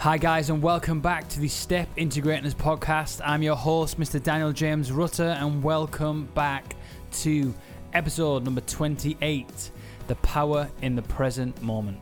[0.00, 3.20] Hi, guys, and welcome back to the Step Integrators podcast.
[3.22, 4.20] I'm your host, Mr.
[4.20, 6.74] Daniel James Rutter, and welcome back
[7.20, 7.54] to
[7.92, 9.70] episode number 28
[10.06, 11.98] The Power in the Present Moment.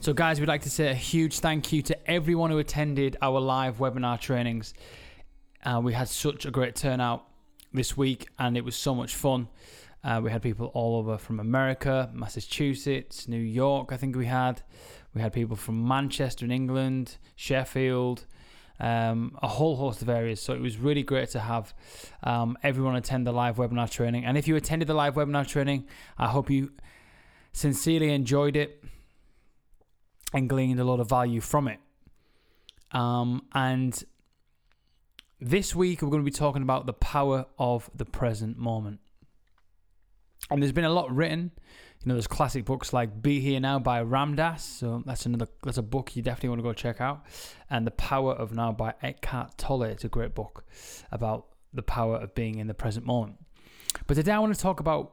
[0.00, 3.40] So, guys, we'd like to say a huge thank you to everyone who attended our
[3.40, 4.74] live webinar trainings.
[5.64, 7.24] Uh, we had such a great turnout
[7.72, 9.48] this week, and it was so much fun.
[10.04, 14.60] Uh, we had people all over from America, Massachusetts, New York, I think we had.
[15.14, 18.26] We had people from Manchester in England, Sheffield,
[18.80, 20.40] um, a whole host of areas.
[20.40, 21.74] So it was really great to have
[22.22, 24.24] um, everyone attend the live webinar training.
[24.24, 26.72] And if you attended the live webinar training, I hope you
[27.52, 28.84] sincerely enjoyed it
[30.32, 31.80] and gleaned a lot of value from it.
[32.92, 34.02] Um, and
[35.40, 39.00] this week, we're going to be talking about the power of the present moment.
[40.50, 41.52] And there's been a lot written
[42.04, 44.64] you know, there's classic books like Be Here Now by Ram Dass.
[44.64, 47.26] So that's another that's a book you definitely want to go check out.
[47.68, 49.82] And The Power of Now by Eckhart Tolle.
[49.84, 50.64] It's a great book
[51.10, 53.36] about the power of being in the present moment.
[54.06, 55.12] But today I want to talk about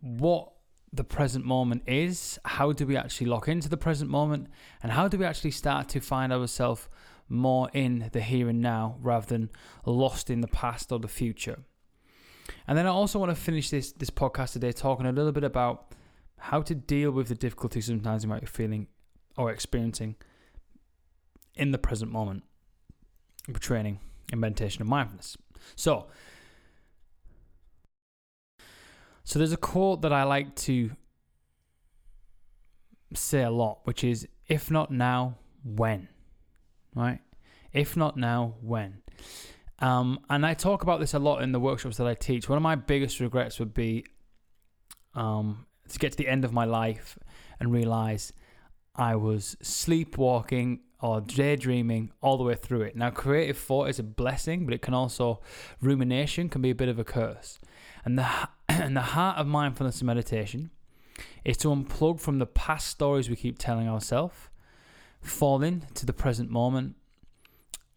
[0.00, 0.52] what
[0.92, 4.48] the present moment is, how do we actually lock into the present moment,
[4.82, 6.88] and how do we actually start to find ourselves
[7.28, 9.50] more in the here and now rather than
[9.84, 11.58] lost in the past or the future.
[12.68, 15.42] And then I also want to finish this this podcast today talking a little bit
[15.42, 15.94] about
[16.36, 18.86] how to deal with the difficulties sometimes you might be feeling
[19.38, 20.16] or experiencing
[21.54, 22.44] in the present moment
[23.48, 23.98] with training
[24.32, 25.36] in meditation and mindfulness.
[25.76, 26.08] So,
[29.24, 30.90] so there's a quote that I like to
[33.14, 36.08] say a lot, which is if not now, when?
[36.94, 37.20] Right?
[37.72, 39.02] If not now, when?
[39.80, 42.48] Um, and I talk about this a lot in the workshops that I teach.
[42.48, 44.04] One of my biggest regrets would be
[45.14, 47.18] um, to get to the end of my life
[47.60, 48.32] and realize
[48.94, 52.96] I was sleepwalking or daydreaming all the way through it.
[52.96, 55.40] Now, creative thought is a blessing, but it can also,
[55.80, 57.58] rumination can be a bit of a curse.
[58.04, 58.26] And the,
[58.68, 60.70] and the heart of mindfulness and meditation
[61.44, 64.48] is to unplug from the past stories we keep telling ourselves,
[65.20, 66.96] fall into the present moment,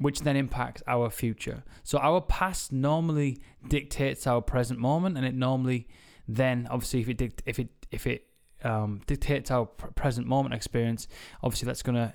[0.01, 1.63] which then impacts our future.
[1.83, 5.87] So our past normally dictates our present moment, and it normally
[6.27, 8.25] then obviously if it dict- if it if it
[8.63, 11.07] um, dictates our pr- present moment experience,
[11.43, 12.13] obviously that's going to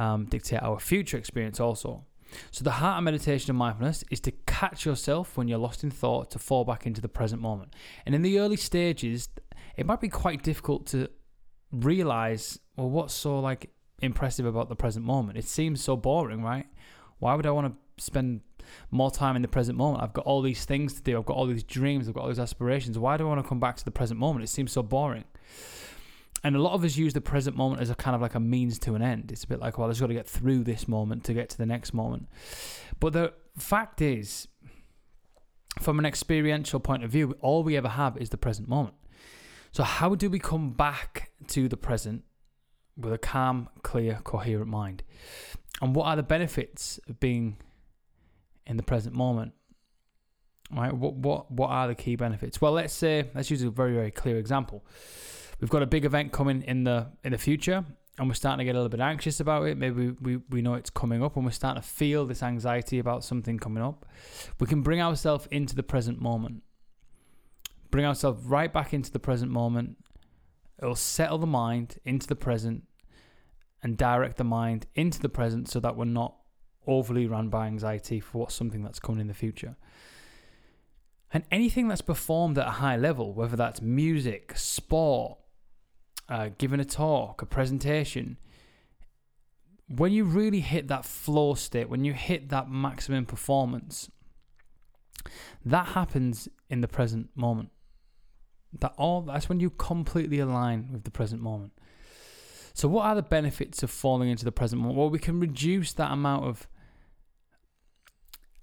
[0.00, 2.04] um, dictate our future experience also.
[2.50, 5.90] So the heart of meditation and mindfulness is to catch yourself when you're lost in
[5.90, 7.74] thought to fall back into the present moment.
[8.06, 9.28] And in the early stages,
[9.76, 11.08] it might be quite difficult to
[11.72, 13.70] realize well what's so like
[14.02, 15.38] impressive about the present moment.
[15.38, 16.66] It seems so boring, right?
[17.20, 18.40] Why would I want to spend
[18.90, 20.02] more time in the present moment?
[20.02, 21.16] I've got all these things to do.
[21.16, 22.08] I've got all these dreams.
[22.08, 22.98] I've got all these aspirations.
[22.98, 24.42] Why do I want to come back to the present moment?
[24.42, 25.24] It seems so boring.
[26.42, 28.40] And a lot of us use the present moment as a kind of like a
[28.40, 29.30] means to an end.
[29.30, 31.50] It's a bit like, well, I just got to get through this moment to get
[31.50, 32.28] to the next moment.
[32.98, 34.48] But the fact is,
[35.80, 38.94] from an experiential point of view, all we ever have is the present moment.
[39.72, 42.24] So, how do we come back to the present
[42.96, 45.02] with a calm, clear, coherent mind?
[45.80, 47.56] And what are the benefits of being
[48.66, 49.52] in the present moment?
[50.72, 50.92] Right?
[50.92, 52.60] What what what are the key benefits?
[52.60, 54.84] Well, let's say let's use a very very clear example.
[55.60, 57.84] We've got a big event coming in the in the future,
[58.18, 59.76] and we're starting to get a little bit anxious about it.
[59.76, 63.24] Maybe we, we know it's coming up, and we're starting to feel this anxiety about
[63.24, 64.06] something coming up.
[64.58, 66.62] We can bring ourselves into the present moment.
[67.90, 69.96] Bring ourselves right back into the present moment.
[70.80, 72.84] It'll settle the mind into the present
[73.82, 76.36] and direct the mind into the present so that we're not
[76.86, 79.76] overly run by anxiety for what's something that's coming in the future.
[81.32, 85.38] And anything that's performed at a high level, whether that's music, sport,
[86.28, 88.36] uh, giving a talk, a presentation,
[89.88, 94.10] when you really hit that flow state, when you hit that maximum performance,
[95.64, 97.70] that happens in the present moment.
[98.78, 101.72] That all that's when you completely align with the present moment.
[102.80, 104.98] So, what are the benefits of falling into the present moment?
[104.98, 106.66] Well, we can reduce that amount of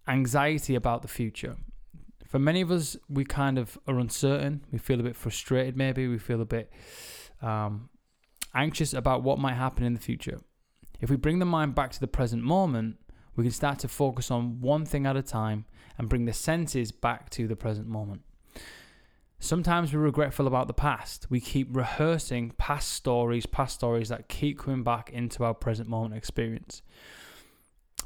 [0.08, 1.56] anxiety about the future.
[2.26, 4.66] For many of us, we kind of are uncertain.
[4.72, 6.08] We feel a bit frustrated, maybe.
[6.08, 6.74] We feel a bit
[7.44, 7.90] um,
[8.56, 10.40] anxious about what might happen in the future.
[11.00, 12.98] If we bring the mind back to the present moment,
[13.36, 15.66] we can start to focus on one thing at a time
[15.96, 18.24] and bring the senses back to the present moment.
[19.40, 21.28] Sometimes we're regretful about the past.
[21.30, 26.16] We keep rehearsing past stories, past stories that keep coming back into our present moment
[26.16, 26.82] experience.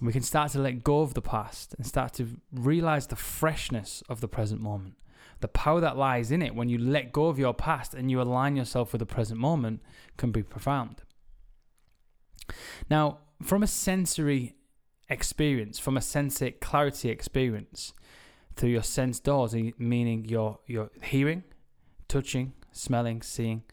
[0.02, 4.04] We can start to let go of the past and start to realize the freshness
[4.10, 4.96] of the present moment.
[5.40, 8.22] The power that lies in it when you let go of your past and you
[8.22, 9.82] align yourself with the present moment
[10.18, 11.04] can be profound.
[12.90, 14.56] Now, from a sensory
[15.10, 17.94] experience, from a sensory clarity experience,
[18.56, 21.44] through your sense doors, meaning your your hearing,
[22.08, 23.64] touching, smelling, seeing.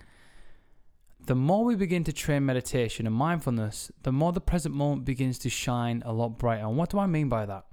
[1.26, 5.38] The more we begin to train meditation and mindfulness, the more the present moment begins
[5.40, 6.64] to shine a lot brighter.
[6.64, 7.66] And what do I mean by that?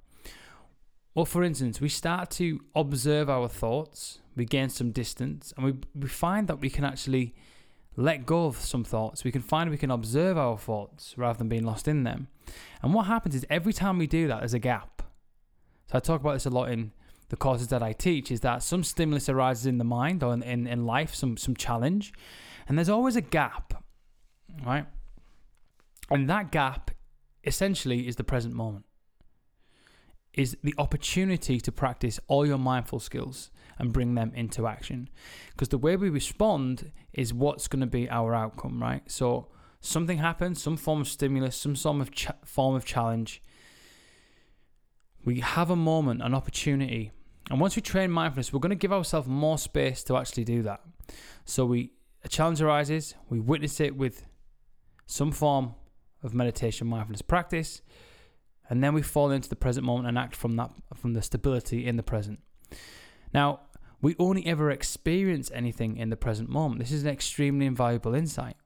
[1.14, 5.74] Well, for instance, we start to observe our thoughts, we gain some distance, and we,
[5.94, 7.34] we find that we can actually
[7.96, 9.24] let go of some thoughts.
[9.24, 12.28] We can find we can observe our thoughts rather than being lost in them.
[12.82, 15.02] And what happens is every time we do that, there's a gap.
[15.90, 16.92] So I talk about this a lot in
[17.28, 20.42] the courses that I teach is that some stimulus arises in the mind or in,
[20.42, 22.12] in, in life, some, some challenge,
[22.68, 23.82] and there's always a gap,
[24.64, 24.86] right?
[26.10, 26.90] And that gap
[27.44, 28.84] essentially is the present moment,
[30.34, 35.08] is the opportunity to practice all your mindful skills and bring them into action.
[35.50, 39.02] Because the way we respond is what's going to be our outcome, right?
[39.10, 39.48] So
[39.80, 43.42] something happens, some form of stimulus, some form of, ch- form of challenge.
[45.26, 47.12] We have a moment, an opportunity
[47.50, 50.62] and once we train mindfulness, we're going to give ourselves more space to actually do
[50.62, 50.80] that.
[51.44, 51.92] So we
[52.24, 54.26] a challenge arises, we witness it with
[55.06, 55.74] some form
[56.24, 57.82] of meditation mindfulness practice,
[58.68, 61.86] and then we fall into the present moment and act from that from the stability
[61.86, 62.40] in the present.
[63.32, 63.60] Now,
[64.02, 66.80] we only ever experience anything in the present moment.
[66.80, 68.56] This is an extremely invaluable insight.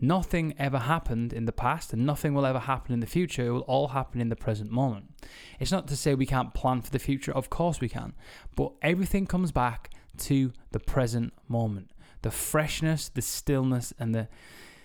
[0.00, 3.46] Nothing ever happened in the past and nothing will ever happen in the future.
[3.46, 5.12] It will all happen in the present moment.
[5.58, 8.14] It's not to say we can't plan for the future, of course we can,
[8.56, 11.90] but everything comes back to the present moment.
[12.22, 14.28] The freshness, the stillness, and the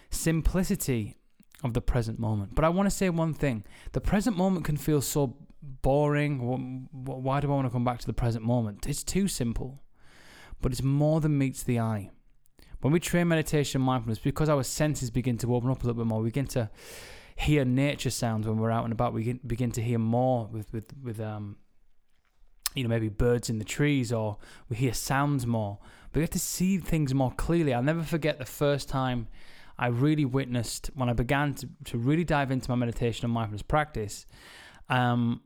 [0.10, 1.16] simplicity
[1.64, 2.56] of the present moment.
[2.56, 3.64] But I want to say one thing
[3.94, 5.36] the present moment can feel so
[5.82, 6.40] boring.
[6.92, 8.88] Why do I want to come back to the present moment?
[8.88, 9.82] It's too simple,
[10.62, 12.12] but it's more than meets the eye.
[12.86, 16.08] When we train meditation mindfulness, because our senses begin to open up a little bit
[16.08, 16.70] more, we begin to
[17.36, 19.12] hear nature sounds when we're out and about.
[19.12, 21.56] We begin to hear more with with with um,
[22.76, 24.38] you know, maybe birds in the trees, or
[24.70, 25.80] we hear sounds more.
[26.14, 27.74] We get to see things more clearly.
[27.74, 29.30] I'll never forget the first time
[29.80, 33.64] I really witnessed when I began to, to really dive into my meditation and mindfulness
[33.64, 34.28] practice.
[34.90, 35.42] Um,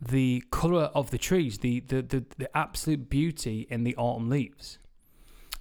[0.00, 4.80] the color of the trees, the, the the the absolute beauty in the autumn leaves.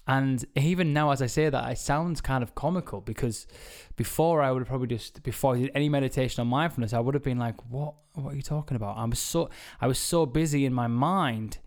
[0.05, 3.47] And even now, as I say that, it sounds kind of comical because
[3.95, 7.13] before I would have probably just before I did any meditation on mindfulness, I would
[7.13, 7.95] have been like, "What?
[8.15, 11.59] What are you talking about?" I was so I was so busy in my mind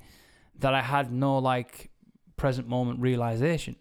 [0.59, 1.91] that I had no like
[2.37, 3.77] present moment realization.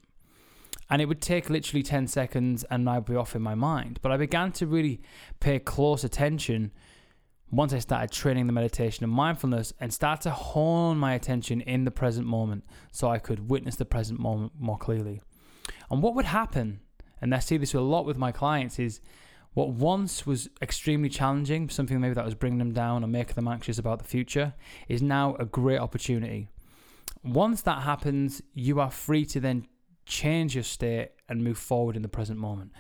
[0.89, 3.99] And it would take literally 10 seconds and I'd be off in my mind.
[4.03, 5.01] But I began to really
[5.39, 6.71] pay close attention
[7.51, 11.86] once I started training the meditation and mindfulness and start to hone my attention in
[11.86, 15.21] the present moment so I could witness the present moment more clearly.
[15.89, 16.80] And what would happen,
[17.21, 19.00] and I see this a lot with my clients, is
[19.53, 23.48] what once was extremely challenging, something maybe that was bringing them down or making them
[23.48, 24.53] anxious about the future,
[24.89, 26.50] is now a great opportunity.
[27.24, 29.68] Once that happens, you are free to then
[30.06, 32.71] change your state and move forward in the present moment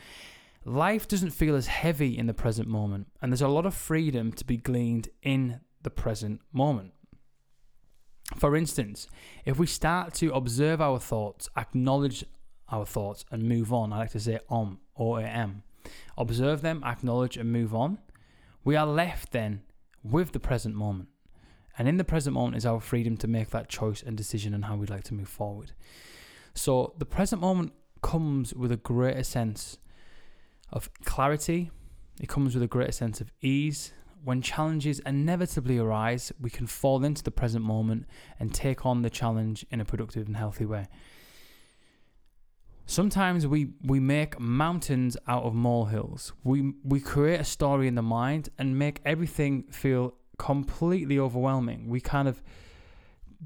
[0.65, 4.31] life doesn't feel as heavy in the present moment, and there's a lot of freedom
[4.33, 6.91] to be gleaned in the present moment.
[8.35, 9.07] For instance,
[9.45, 12.25] if we start to observe our thoughts, acknowledge
[12.69, 15.61] our thoughts, and move on, I like to say om or am,
[16.17, 17.99] observe them, acknowledge, and move on,
[18.63, 19.61] we are left then
[20.03, 21.09] with the present moment.
[21.77, 24.63] And in the present moment is our freedom to make that choice and decision on
[24.63, 25.73] how we'd like to move forward.
[26.55, 29.77] So the present moment comes with a greater sense
[30.71, 31.71] of clarity.
[32.19, 33.93] It comes with a greater sense of ease.
[34.23, 38.07] When challenges inevitably arise, we can fall into the present moment
[38.39, 40.87] and take on the challenge in a productive and healthy way.
[42.87, 46.33] Sometimes we, we make mountains out of molehills.
[46.43, 51.89] We, we create a story in the mind and make everything feel completely overwhelming.
[51.89, 52.43] We kind of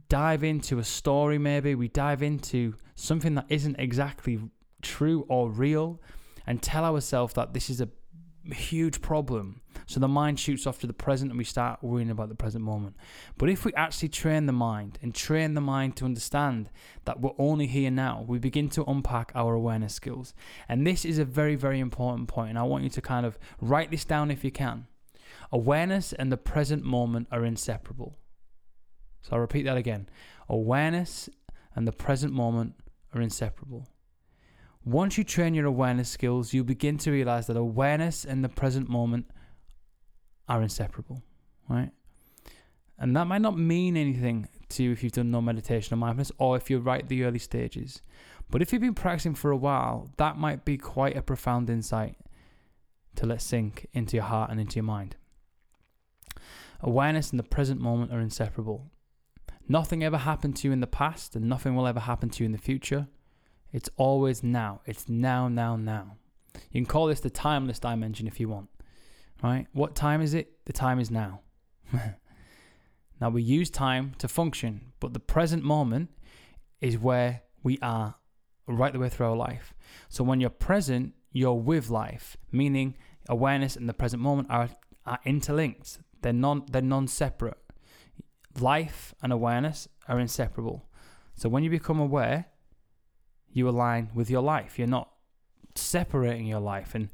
[0.09, 1.75] dive into a story, maybe.
[1.75, 4.39] We dive into something that isn't exactly
[4.81, 6.01] true or real
[6.45, 7.89] and tell ourselves that this is a
[8.53, 9.61] huge problem.
[9.85, 12.63] So the mind shoots off to the present and we start worrying about the present
[12.63, 12.95] moment.
[13.37, 16.69] But if we actually train the mind and train the mind to understand
[17.05, 20.33] that we're only here now, we begin to unpack our awareness skills.
[20.67, 22.51] And this is a very, very important point.
[22.51, 24.87] and I want you to kind of write this down if you can.
[25.51, 28.17] Awareness and the present moment are inseparable.
[29.21, 30.07] So I'll repeat that again.
[30.47, 31.29] Awareness
[31.75, 32.75] and the present moment
[33.13, 33.87] are inseparable.
[34.85, 38.89] Once you train your awareness skills, you begin to realize that awareness and the present
[38.89, 39.25] moment
[40.47, 41.21] are inseparable,
[41.67, 41.91] right?
[42.97, 46.31] And that might not mean anything to you if you've done no meditation or mindfulness
[46.37, 48.01] or if you're right at the early stages.
[48.49, 52.15] But if you've been practicing for a while, that might be quite a profound insight
[53.15, 55.15] to let sink into your heart and into your mind.
[56.81, 58.89] Awareness and the present moment are inseparable.
[59.67, 62.45] Nothing ever happened to you in the past, and nothing will ever happen to you
[62.45, 63.07] in the future.
[63.71, 64.81] It's always now.
[64.85, 66.17] It's now, now, now.
[66.71, 68.69] You can call this the timeless dimension if you want.
[69.43, 69.67] Right?
[69.73, 70.65] What time is it?
[70.65, 71.41] The time is now.
[73.21, 76.09] now we use time to function, but the present moment
[76.81, 78.15] is where we are
[78.67, 79.73] right the way through our life.
[80.09, 82.95] So when you're present, you're with life, meaning
[83.27, 84.69] awareness and the present moment are,
[85.05, 85.99] are interlinked.
[86.21, 87.57] They're non they're non-separate.
[88.59, 90.89] Life and awareness are inseparable.
[91.35, 92.47] So when you become aware,
[93.51, 94.77] you align with your life.
[94.77, 95.09] You're not
[95.75, 97.09] separating your life and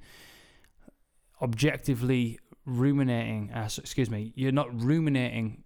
[1.42, 3.52] objectively ruminating.
[3.54, 4.34] Uh, excuse me.
[4.36, 5.64] You're not ruminating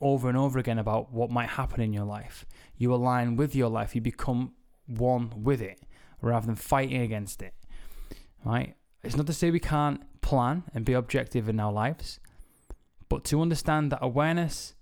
[0.00, 2.46] over and over again about what might happen in your life.
[2.76, 3.94] You align with your life.
[3.94, 4.52] You become
[4.86, 5.80] one with it
[6.20, 7.54] rather than fighting against it.
[8.44, 8.74] Right?
[9.02, 12.20] It's not to say we can't plan and be objective in our lives,
[13.08, 14.74] but to understand that awareness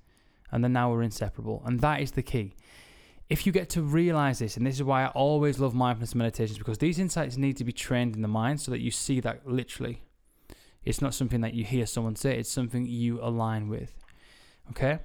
[0.50, 1.62] and the now are inseparable.
[1.64, 2.54] And that is the key.
[3.28, 6.58] If you get to realize this, and this is why I always love mindfulness meditations,
[6.58, 9.46] because these insights need to be trained in the mind so that you see that
[9.46, 10.02] literally.
[10.84, 13.92] It's not something that you hear someone say, it's something you align with.
[14.70, 15.00] Okay?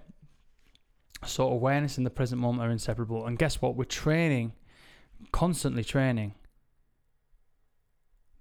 [1.26, 3.26] So awareness and the present moment are inseparable.
[3.26, 3.76] And guess what?
[3.76, 4.54] We're training,
[5.32, 6.36] constantly training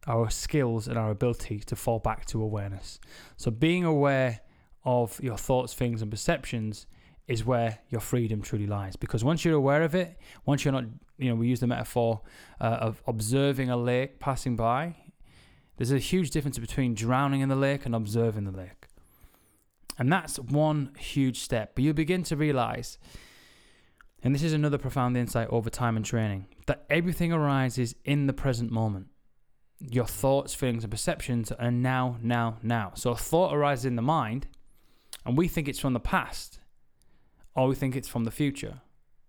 [0.07, 3.01] our skills and our ability to fall back to awareness.
[3.37, 4.41] So being aware
[4.85, 6.87] of your thoughts, things, and perceptions
[7.29, 8.97] is where your freedom truly lies.
[8.97, 10.85] Because once you're aware of it, once you're not,
[11.19, 12.21] you know, we use the metaphor
[12.61, 14.97] uh, of observing a lake passing by.
[15.77, 18.89] There's a huge difference between drowning in the lake and observing the lake.
[19.99, 21.73] And that's one huge step.
[21.75, 22.99] But you begin to realize,
[24.23, 28.33] and this is another profound insight over time and training, that everything arises in the
[28.33, 29.07] present moment.
[29.79, 32.93] Your thoughts, feelings, and perceptions are now, now, now.
[32.95, 34.47] So a thought arises in the mind
[35.25, 36.61] and we think it's from the past
[37.61, 38.81] or we think it's from the future.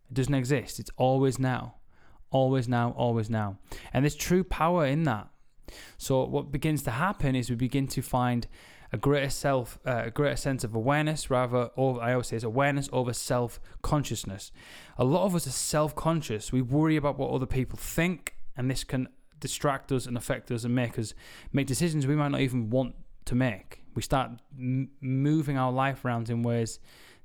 [0.09, 0.79] It doesn't exist.
[0.79, 1.75] It's always now.
[2.29, 3.57] Always now, always now.
[3.91, 5.27] And there's true power in that.
[5.97, 8.47] So what begins to happen is we begin to find
[8.93, 11.29] a greater self, uh, a greater sense of awareness.
[11.29, 14.53] Rather, over, I always say, is awareness over self consciousness.
[14.97, 16.53] A lot of us are self conscious.
[16.53, 19.09] We worry about what other people think, and this can
[19.41, 21.13] distract us and affect us and make us
[21.51, 22.95] make decisions we might not even want
[23.25, 23.83] to make.
[23.93, 26.79] We start m- moving our life around in ways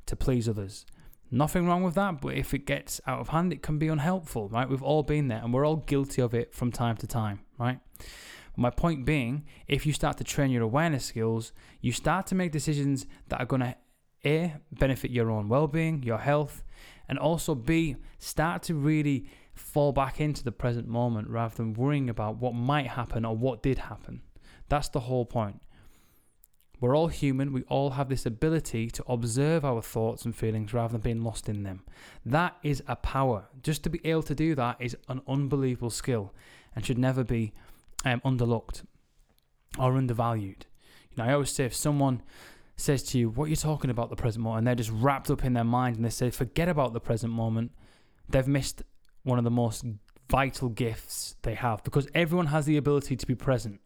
[0.07, 0.87] to please others.
[1.31, 4.49] Nothing wrong with that, but if it gets out of hand, it can be unhelpful,
[4.49, 4.69] right?
[4.69, 7.81] We've all been there and we're all guilty of it from time to time, right?
[8.57, 12.53] My point being, if you start to train your awareness skills, you start to make
[12.53, 13.77] decisions that are going to
[14.25, 16.63] A, benefit your own well being, your health,
[17.09, 22.09] and also B, start to really fall back into the present moment rather than worrying
[22.09, 24.23] about what might happen or what did happen.
[24.69, 25.61] That's the whole point.
[26.81, 27.53] We're all human.
[27.53, 31.49] We all have this ability to observe our thoughts and feelings rather than being lost
[31.49, 31.85] in them.
[32.25, 33.49] That is a power.
[33.63, 36.35] Just to be able to do that is an unbelievable skill
[36.75, 37.55] and should never be
[38.05, 38.85] um, underlooked
[39.79, 40.67] or undervalued.
[41.11, 42.23] You know, I always say if someone
[42.77, 44.59] says to you, What are you talking about the present moment?
[44.59, 47.33] and they're just wrapped up in their mind and they say, Forget about the present
[47.33, 47.73] moment,
[48.29, 48.83] they've missed
[49.23, 49.85] one of the most
[50.29, 53.81] vital gifts they have because everyone has the ability to be present.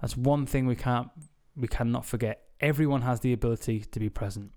[0.00, 1.08] That's one thing we can't
[1.56, 4.50] we cannot forget everyone has the ability to be present.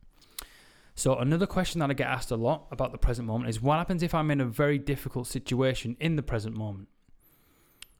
[0.96, 3.77] So, another question that I get asked a lot about the present moment is what
[3.77, 6.89] happens if I'm in a very difficult situation in the present moment?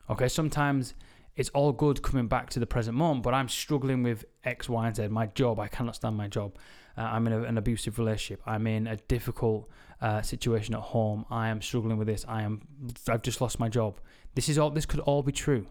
[0.10, 0.96] Okay, sometimes
[1.36, 4.88] it's all good coming back to the present moment, but I'm struggling with X, Y,
[4.88, 5.08] and Z.
[5.08, 6.58] My job, I cannot stand my job.
[6.98, 8.41] Uh, I'm in a, an abusive relationship.
[8.46, 9.70] I'm in a difficult
[10.01, 11.25] uh, situation at home.
[11.29, 12.25] I am struggling with this.
[12.27, 12.62] I am.
[13.08, 14.01] I've just lost my job.
[14.36, 14.72] This is all.
[14.72, 15.65] This could all be true.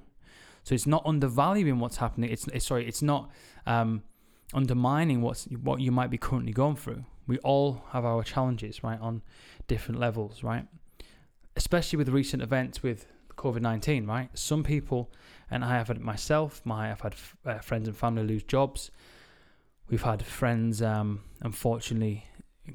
[0.69, 2.29] So it's not undervaluing what's happening.
[2.31, 3.31] It's, it's sorry, it's not
[3.65, 4.03] um,
[4.53, 7.07] undermining what's what you might be currently going through.
[7.27, 9.23] We all have our challenges, right, on
[9.67, 10.67] different levels, right?
[11.57, 13.07] Especially with recent events with
[13.37, 14.29] COVID nineteen, right?
[14.35, 15.11] Some people,
[15.51, 16.61] and I have had myself.
[16.67, 17.15] My I've had
[17.47, 18.91] uh, friends and family lose jobs.
[19.89, 22.27] We've had friends, um, unfortunately,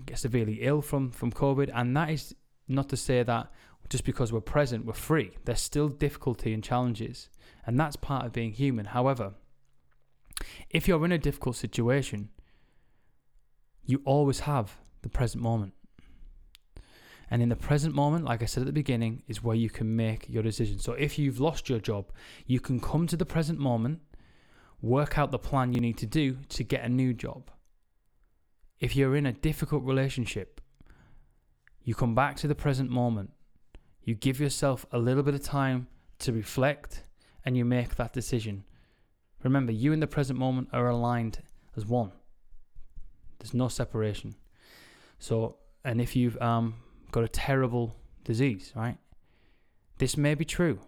[0.08, 2.34] get severely ill from from COVID, and that is
[2.68, 3.52] not to say that
[3.88, 5.30] just because we're present, we're free.
[5.46, 7.30] There's still difficulty and challenges.
[7.66, 8.86] And that's part of being human.
[8.86, 9.34] However,
[10.70, 12.30] if you're in a difficult situation,
[13.86, 15.74] you always have the present moment.
[17.30, 19.96] And in the present moment, like I said at the beginning, is where you can
[19.96, 20.80] make your decision.
[20.80, 22.12] So if you've lost your job,
[22.46, 24.02] you can come to the present moment,
[24.82, 27.50] work out the plan you need to do to get a new job.
[28.80, 30.62] If you're in a difficult relationship,
[31.84, 33.32] you come back to the present moment.
[34.04, 35.88] You give yourself a little bit of time
[36.20, 37.04] to reflect
[37.46, 38.64] and you make that decision
[39.44, 41.40] Remember, you in the present moment are aligned
[41.76, 42.12] as one.
[43.40, 44.36] There's no separation.
[45.20, 46.76] So, and if you've um,
[47.12, 48.98] got a terrible disease, right?
[49.98, 50.80] This may be true,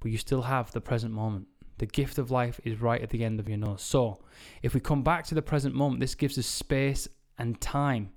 [0.00, 1.48] but you still have the present moment.
[1.78, 3.82] The gift of life is right at the end of your nose.
[3.82, 4.22] So,
[4.62, 7.08] if we come back to the present moment, this gives us space
[7.38, 8.12] and time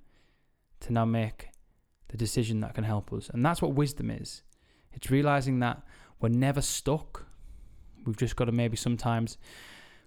[0.81, 1.49] to now make
[2.09, 3.29] the decision that can help us.
[3.29, 4.43] And that's what wisdom is.
[4.91, 5.83] It's realizing that
[6.19, 7.25] we're never stuck.
[8.05, 9.37] We've just got to maybe sometimes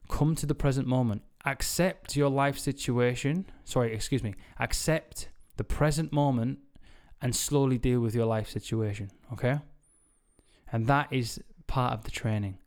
[0.08, 3.46] come to the present moment, accept your life situation.
[3.64, 4.34] Sorry, excuse me.
[4.58, 6.58] Accept the present moment
[7.20, 9.10] and slowly deal with your life situation.
[9.32, 9.58] Okay?
[10.70, 12.58] And that is part of the training.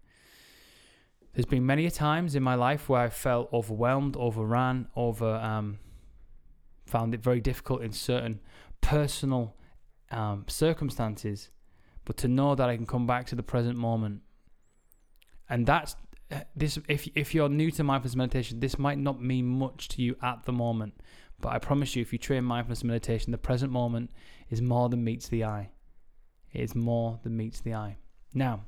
[1.34, 5.80] There's been many a times in my life where I felt overwhelmed, overran, over um,
[6.86, 8.40] found it very difficult in certain
[8.80, 9.56] personal
[10.12, 11.50] um, circumstances,
[12.06, 14.22] but to know that I can come back to the present moment,
[15.50, 15.96] and that's
[16.32, 16.80] uh, this.
[16.88, 20.46] If if you're new to mindfulness meditation, this might not mean much to you at
[20.46, 20.94] the moment,
[21.40, 24.12] but I promise you, if you train mindfulness meditation, the present moment
[24.50, 25.72] is more than meets the eye.
[26.54, 27.98] It is more than meets the eye.
[28.34, 28.62] Now,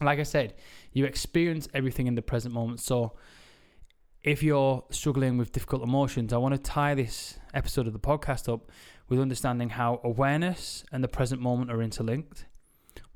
[0.00, 0.54] like I said,
[0.92, 2.80] you experience everything in the present moment.
[2.80, 3.16] So
[4.22, 8.52] if you're struggling with difficult emotions, I want to tie this episode of the podcast
[8.52, 8.70] up
[9.10, 12.46] with understanding how awareness and the present moment are interlinked.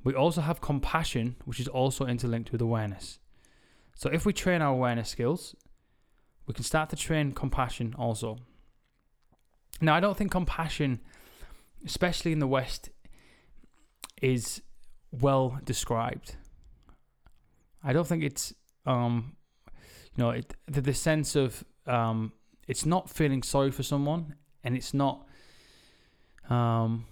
[0.03, 3.21] We also have compassion, which is also interlinked with awareness.
[3.95, 5.55] So if we train our awareness skills,
[6.47, 8.37] we can start to train compassion also.
[9.81, 11.01] Now, I don't think compassion,
[11.87, 12.91] especially in the West,
[14.21, 14.61] is
[15.11, 16.37] well described.
[17.83, 18.53] I don't think it's
[18.85, 19.37] um,
[20.17, 22.33] you know, it, the, the sense of um,
[22.69, 25.27] it's not feeling sorry for someone, and it's not.
[26.51, 27.07] Um,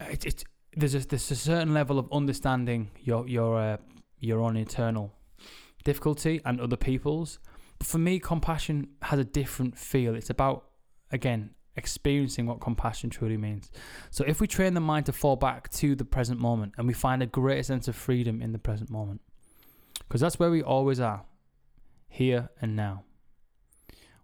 [0.00, 0.44] it, it
[0.76, 3.76] there's a there's a certain level of understanding your your uh,
[4.18, 5.12] your own internal
[5.84, 7.38] difficulty and other people's.
[7.78, 10.14] But for me, compassion has a different feel.
[10.14, 10.64] It's about
[11.12, 13.70] again experiencing what compassion truly means.
[14.10, 16.94] So if we train the mind to fall back to the present moment and we
[16.94, 19.20] find a greater sense of freedom in the present moment,
[19.98, 21.24] because that's where we always are
[22.08, 23.02] here and now.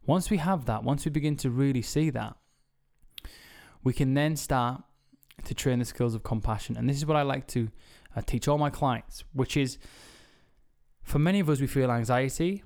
[0.06, 2.36] Once we have that, once we begin to really see that,
[3.82, 4.82] we can then start
[5.44, 6.76] to train the skills of compassion.
[6.76, 7.68] And this is what I like to
[8.14, 9.78] uh, teach all my clients, which is
[11.02, 12.62] for many of us, we feel anxiety,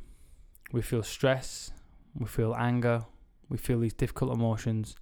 [0.72, 1.70] we feel stress,
[2.14, 3.04] we feel anger,
[3.48, 4.96] we feel these difficult emotions.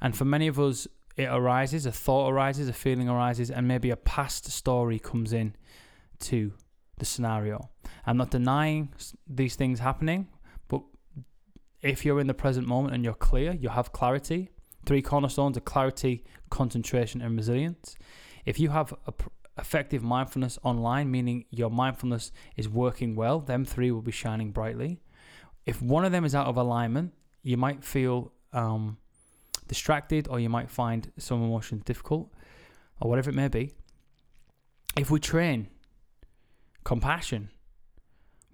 [0.00, 3.90] And for many of us, it arises, a thought arises, a feeling arises, and maybe
[3.90, 5.54] a past story comes in
[6.20, 6.52] to
[6.98, 7.70] the scenario.
[8.06, 8.92] I'm not denying
[9.26, 10.28] these things happening,
[10.68, 10.82] but
[11.82, 14.50] if you're in the present moment and you're clear, you have clarity.
[14.86, 17.96] Three cornerstones of clarity, concentration, and resilience.
[18.44, 19.12] If you have a
[19.58, 25.00] effective mindfulness online, meaning your mindfulness is working well, them three will be shining brightly.
[25.64, 28.98] If one of them is out of alignment, you might feel um,
[29.68, 32.32] distracted or you might find some emotions difficult
[33.00, 33.72] or whatever it may be.
[34.96, 35.68] If we train
[36.84, 37.50] compassion,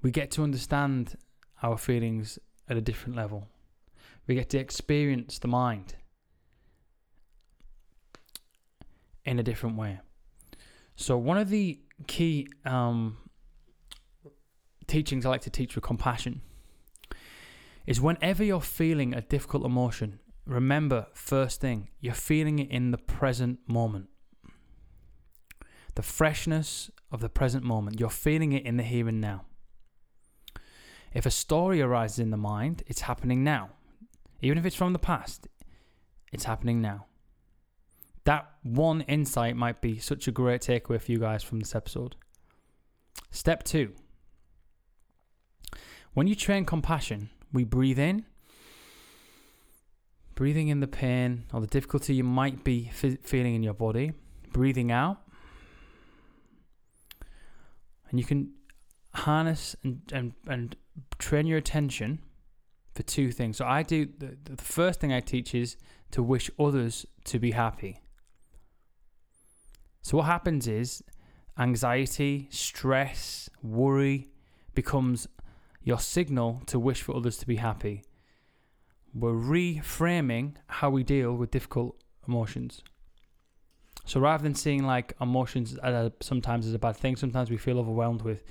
[0.03, 1.17] we get to understand
[1.63, 2.39] our feelings
[2.69, 3.49] at a different level.
[4.27, 5.95] We get to experience the mind
[9.25, 10.01] in a different way.
[10.97, 13.17] So, one of the key um,
[14.87, 16.43] teachings I like to teach with compassion
[17.87, 22.99] is whenever you're feeling a difficult emotion, remember first thing, you're feeling it in the
[22.99, 24.09] present moment.
[25.95, 27.99] The freshness of the present moment.
[27.99, 29.45] You're feeling it in the here and now.
[31.13, 33.71] If a story arises in the mind, it's happening now.
[34.41, 35.49] Even if it's from the past,
[36.33, 37.07] it's happening now.
[38.25, 42.17] That one insight might be such a great takeaway for you guys from this episode.
[43.31, 43.93] Step two
[46.13, 48.25] when you train compassion, we breathe in,
[50.35, 54.13] breathing in the pain or the difficulty you might be feeling in your body,
[54.53, 55.19] breathing out,
[58.11, 58.53] and you can
[59.15, 60.77] harness and, and, and
[61.19, 62.19] train your attention
[62.95, 63.57] for two things.
[63.57, 65.77] So I do the, the first thing I teach is
[66.11, 68.01] to wish others to be happy.
[70.03, 71.03] So what happens is
[71.59, 74.29] anxiety, stress, worry
[74.75, 75.29] becomes
[75.83, 78.03] your signal to wish for others to be happy.
[79.15, 82.83] We're reframing how we deal with difficult emotions.
[84.07, 87.79] So rather than seeing like emotions as sometimes as a bad thing, sometimes we feel
[87.79, 88.43] overwhelmed with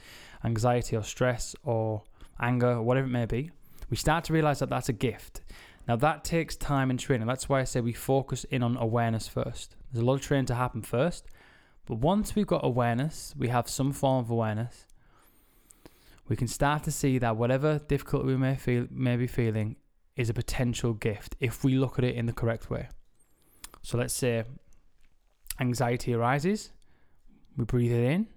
[0.43, 2.03] anxiety or stress or
[2.39, 3.51] anger or whatever it may be.
[3.89, 5.41] We start to realize that that's a gift.
[5.87, 7.27] Now that takes time and training.
[7.27, 9.75] That's why I say we focus in on awareness first.
[9.91, 11.27] There's a lot of training to happen first,
[11.89, 14.85] but once we've got awareness, we have some form of awareness.
[16.27, 19.75] we can start to see that whatever difficulty we may feel may be feeling
[20.15, 22.87] is a potential gift if we look at it in the correct way.
[23.81, 24.43] So let's say
[25.59, 26.71] anxiety arises,
[27.57, 28.27] we breathe it in,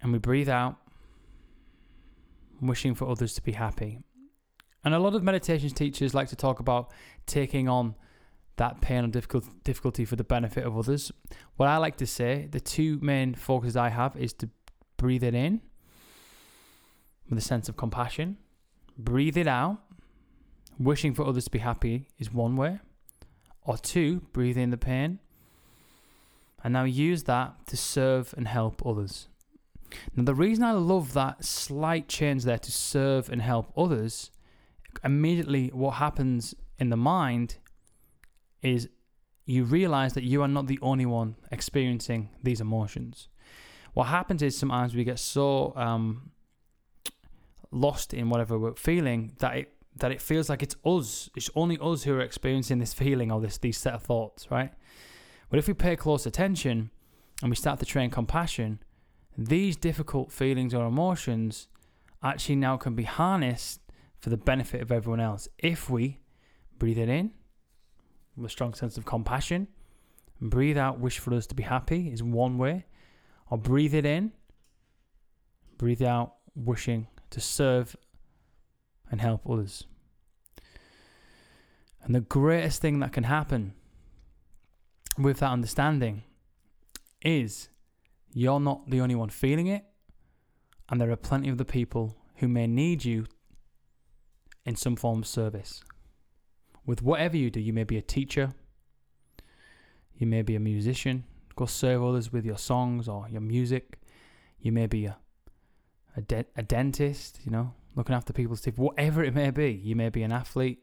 [0.00, 0.76] and we breathe out,
[2.62, 3.98] wishing for others to be happy.
[4.82, 6.90] And a lot of meditations teachers like to talk about
[7.26, 7.94] taking on
[8.56, 11.12] that pain or difficulty for the benefit of others.
[11.56, 14.48] What I like to say, the two main focuses I have is to
[14.96, 15.60] breathe it in
[17.28, 18.38] with a sense of compassion,
[18.96, 19.78] breathe it out,
[20.78, 22.78] wishing for others to be happy is one way,
[23.62, 25.18] or two, breathe in the pain,
[26.62, 29.28] and now use that to serve and help others.
[30.14, 34.30] Now, the reason I love that slight change there to serve and help others,
[35.04, 37.56] immediately what happens in the mind
[38.62, 38.88] is
[39.44, 43.28] you realize that you are not the only one experiencing these emotions.
[43.94, 46.30] What happens is sometimes we get so um,
[47.70, 51.30] lost in whatever we're feeling that it that it feels like it's us.
[51.34, 54.72] It's only us who are experiencing this feeling or this these set of thoughts, right?
[55.48, 56.90] But if we pay close attention
[57.40, 58.80] and we start to train compassion,
[59.38, 61.68] these difficult feelings or emotions
[62.22, 63.80] actually now can be harnessed
[64.18, 66.20] for the benefit of everyone else if we
[66.78, 67.30] breathe it in
[68.36, 69.68] with a strong sense of compassion
[70.40, 72.84] and breathe out wish for us to be happy is one way
[73.50, 74.32] or breathe it in
[75.78, 77.96] breathe out wishing to serve
[79.10, 79.86] and help others
[82.02, 83.74] and the greatest thing that can happen
[85.18, 86.22] with that understanding
[87.22, 87.68] is
[88.32, 89.84] you're not the only one feeling it,
[90.88, 93.26] and there are plenty of the people who may need you
[94.64, 95.82] in some form of service.
[96.86, 98.54] With whatever you do, you may be a teacher,
[100.16, 101.24] you may be a musician,
[101.56, 103.98] go serve others with your songs or your music.
[104.60, 105.18] You may be a
[106.16, 109.70] a, de- a dentist, you know, looking after people's teeth, whatever it may be.
[109.70, 110.82] You may be an athlete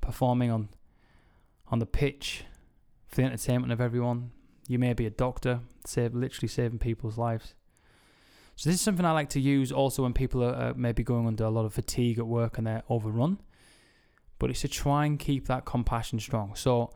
[0.00, 0.68] performing on
[1.70, 2.44] on the pitch
[3.06, 4.30] for the entertainment of everyone.
[4.66, 7.54] You may be a doctor, save literally saving people's lives.
[8.56, 11.26] So this is something I like to use also when people are uh, maybe going
[11.26, 13.38] under a lot of fatigue at work and they're overrun.
[14.38, 16.54] But it's to try and keep that compassion strong.
[16.54, 16.90] So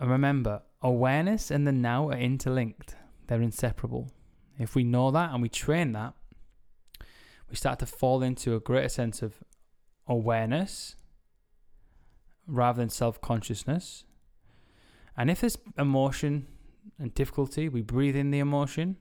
[0.00, 2.94] remember, awareness and the now are interlinked.
[3.26, 4.12] They're inseparable.
[4.58, 6.14] If we know that and we train that,
[7.50, 9.42] we start to fall into a greater sense of
[10.06, 10.96] awareness
[12.46, 14.04] rather than self consciousness.
[15.16, 16.46] And if there's emotion
[16.98, 18.96] and difficulty, we breathe in the emotion,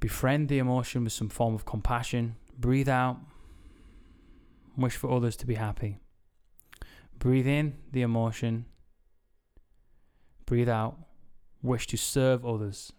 [0.00, 3.18] befriend the emotion with some form of compassion, breathe out,
[4.78, 5.98] wish for others to be happy.
[7.18, 8.66] Breathe in the emotion,
[10.46, 10.96] breathe out,
[11.62, 12.92] wish to serve others,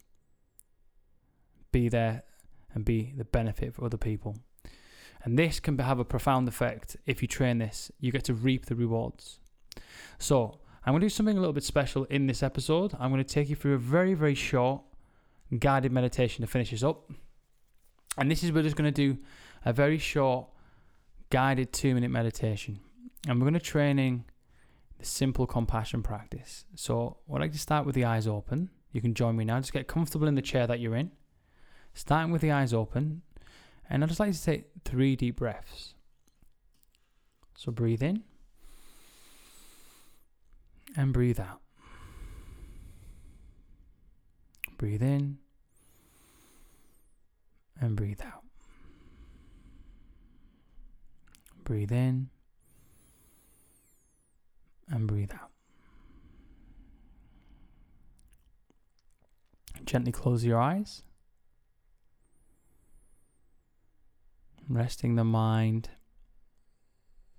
[1.71, 2.23] be there
[2.73, 4.35] and be the benefit for other people.
[5.23, 7.91] And this can have a profound effect if you train this.
[7.99, 9.39] You get to reap the rewards.
[10.17, 12.95] So, I'm going to do something a little bit special in this episode.
[12.99, 14.81] I'm going to take you through a very, very short
[15.57, 17.11] guided meditation to finish this up.
[18.17, 19.19] And this is we're just going to do
[19.65, 20.47] a very short
[21.29, 22.79] guided two minute meditation.
[23.27, 24.25] And we're going to training
[24.97, 26.65] the simple compassion practice.
[26.75, 28.69] So I'd like to start with the eyes open.
[28.91, 29.59] You can join me now.
[29.59, 31.11] Just get comfortable in the chair that you're in.
[31.93, 33.21] Starting with the eyes open.
[33.89, 35.95] And I'd just like to take three deep breaths.
[37.55, 38.23] So breathe in
[40.95, 41.61] and breathe out.
[44.77, 45.39] Breathe in
[47.81, 48.48] and breathe out.
[51.69, 52.29] Breathe in
[54.89, 55.51] and breathe out.
[59.85, 61.03] Gently close your eyes.
[64.67, 65.91] Resting the mind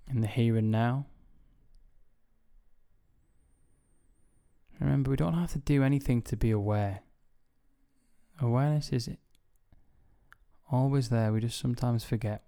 [0.09, 1.07] in the here and now.
[4.79, 7.01] Remember, we don't have to do anything to be aware.
[8.39, 9.09] Awareness is
[10.71, 12.43] always there, we just sometimes forget.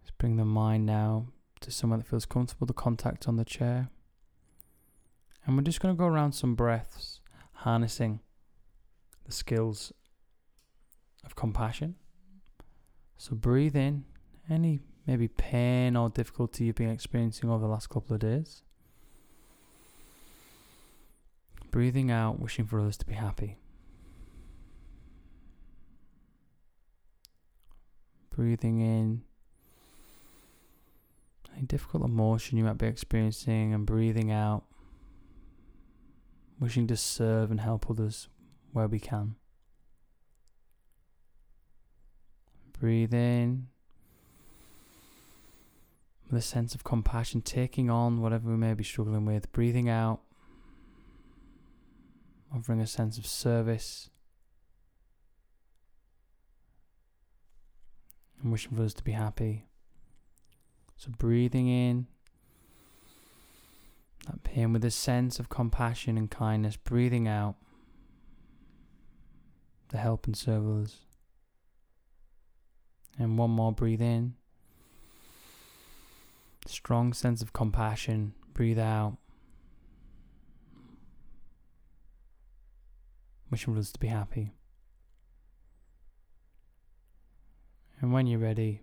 [0.00, 1.26] Let's bring the mind now
[1.60, 3.88] to somewhere that feels comfortable, the contact on the chair.
[5.44, 7.20] And we're just going to go around some breaths,
[7.54, 8.20] harnessing
[9.24, 9.92] the skills
[11.24, 11.94] of compassion.
[13.16, 14.04] So breathe in
[14.48, 18.62] any maybe pain or difficulty you've been experiencing over the last couple of days.
[21.70, 23.56] Breathing out, wishing for others to be happy.
[28.28, 29.22] Breathing in
[31.60, 34.64] any difficult emotion you might be experiencing, and breathing out,
[36.58, 38.28] wishing to serve and help others
[38.72, 39.36] where we can.
[42.78, 43.66] Breathe in
[46.30, 49.52] with a sense of compassion, taking on whatever we may be struggling with.
[49.52, 50.20] Breathing out,
[52.54, 54.08] offering a sense of service.
[58.42, 59.66] And wishing for us to be happy.
[61.00, 62.08] So breathing in
[64.26, 67.54] that pain with a sense of compassion and kindness, breathing out
[69.88, 70.98] to help and serve others.
[73.18, 74.34] And one more, breathe in.
[76.66, 79.16] Strong sense of compassion, breathe out.
[83.50, 84.52] Wishing for us to be happy.
[88.02, 88.82] And when you're ready,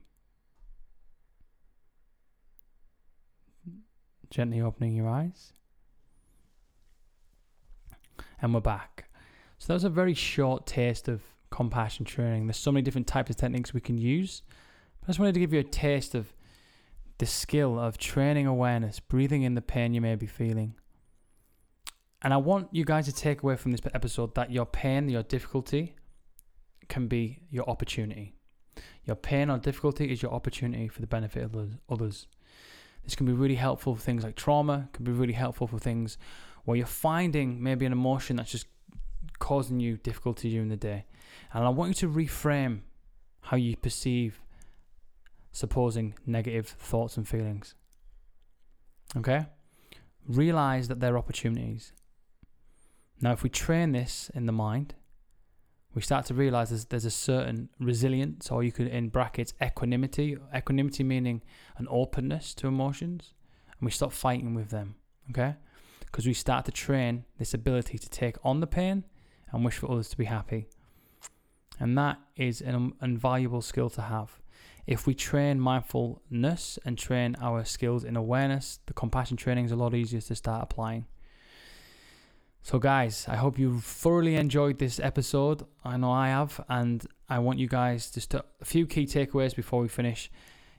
[4.29, 5.53] gently opening your eyes.
[8.41, 9.09] And we're back.
[9.57, 12.47] So that was a very short taste of compassion training.
[12.47, 14.43] There's so many different types of techniques we can use.
[14.99, 16.33] But I just wanted to give you a taste of
[17.17, 20.75] the skill of training awareness, breathing in the pain you may be feeling.
[22.21, 25.23] And I want you guys to take away from this episode that your pain, your
[25.23, 25.95] difficulty
[26.89, 28.33] can be your opportunity.
[29.05, 31.55] Your pain or difficulty is your opportunity for the benefit of
[31.89, 32.27] others.
[33.03, 36.17] This can be really helpful for things like trauma, can be really helpful for things
[36.65, 38.67] where you're finding maybe an emotion that's just
[39.39, 41.05] causing you difficulty during the day.
[41.53, 42.81] And I want you to reframe
[43.41, 44.41] how you perceive
[45.51, 47.73] supposing negative thoughts and feelings.
[49.15, 49.45] Okay?
[50.27, 51.93] Realize that they're opportunities.
[53.21, 54.93] Now, if we train this in the mind,
[55.97, 60.37] we start to realize there's, there's a certain resilience, or you could, in brackets, equanimity.
[60.55, 61.41] Equanimity meaning
[61.77, 63.33] an openness to emotions,
[63.79, 64.93] and we stop fighting with them,
[65.31, 65.55] okay?
[66.01, 69.05] Because we start to train this ability to take on the pain
[69.51, 70.67] and wish for others to be happy.
[71.79, 74.39] And that is an invaluable skill to have.
[74.85, 79.75] If we train mindfulness and train our skills in awareness, the compassion training is a
[79.75, 81.07] lot easier to start applying.
[82.69, 85.63] So, guys, I hope you thoroughly enjoyed this episode.
[85.85, 89.55] I know I have, and I want you guys just to, a few key takeaways
[89.55, 90.29] before we finish.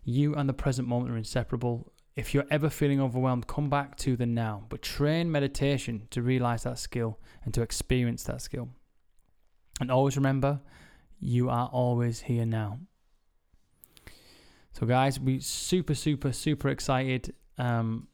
[0.05, 1.91] You and the present moment are inseparable.
[2.15, 6.65] If you're ever feeling overwhelmed, come back to the now, but train meditation to realize
[6.65, 8.69] that skill and to experience that skill.
[9.81, 10.61] And always remember,
[11.19, 12.81] you are always here now.
[14.75, 18.09] So, guys, we super, super, super excited um,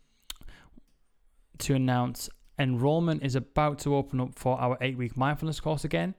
[1.59, 6.15] to announce enrollment is about to open up for our eight week mindfulness course again.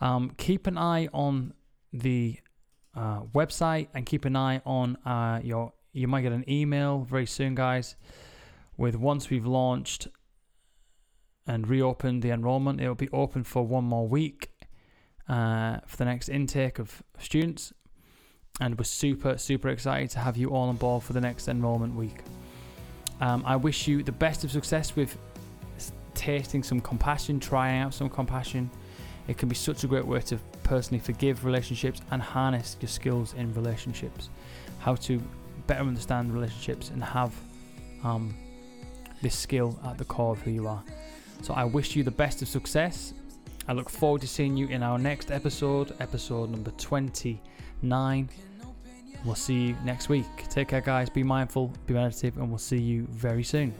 [0.00, 1.54] Um, keep an eye on
[1.92, 2.38] the
[2.94, 5.72] uh, website and keep an eye on uh, your.
[5.92, 7.96] You might get an email very soon, guys.
[8.76, 10.08] With once we've launched
[11.46, 14.50] and reopened the enrollment, it will be open for one more week
[15.28, 17.72] uh, for the next intake of students.
[18.60, 21.94] And we're super, super excited to have you all on board for the next enrollment
[21.94, 22.20] week.
[23.20, 25.16] Um, I wish you the best of success with
[26.16, 28.70] tasting some compassion, trying out some compassion.
[29.28, 33.34] It can be such a great way to personally forgive relationships and harness your skills
[33.34, 34.30] in relationships.
[34.80, 35.22] How to
[35.66, 37.34] better understand relationships and have
[38.02, 38.34] um,
[39.22, 40.82] this skill at the core of who you are.
[41.42, 43.12] So I wish you the best of success.
[43.68, 48.28] I look forward to seeing you in our next episode, episode number 29.
[49.24, 50.26] We'll see you next week.
[50.48, 51.10] Take care, guys.
[51.10, 53.74] Be mindful, be meditative, and we'll see you very soon.